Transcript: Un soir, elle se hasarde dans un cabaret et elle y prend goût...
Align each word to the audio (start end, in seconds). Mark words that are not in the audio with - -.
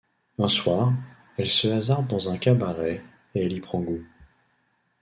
Un 0.39 0.49
soir, 0.49 0.93
elle 1.37 1.47
se 1.47 1.67
hasarde 1.67 2.07
dans 2.07 2.31
un 2.31 2.37
cabaret 2.39 3.03
et 3.35 3.45
elle 3.45 3.53
y 3.53 3.59
prend 3.59 3.79
goût... 3.81 4.03